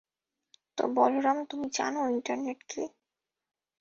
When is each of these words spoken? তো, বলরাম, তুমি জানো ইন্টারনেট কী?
তো, 0.77 0.83
বলরাম, 0.95 1.37
তুমি 1.45 1.67
জানো 1.73 1.99
ইন্টারনেট 2.07 2.59
কী? 2.69 2.83